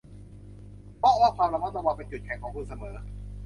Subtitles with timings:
[0.99, 2.95] เพราะว่าความระมัดระวังเป็นจุดแข็งของคุณเสมอ